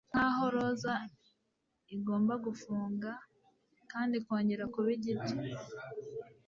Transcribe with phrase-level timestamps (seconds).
[0.11, 0.93] Nkaho roza
[1.95, 3.09] igomba gufunga
[3.91, 5.33] kandi ikongera kuba igiti